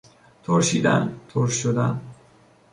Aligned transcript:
ترشیدن، 0.43 1.19
ترش 1.29 1.53
شدن 1.63 2.01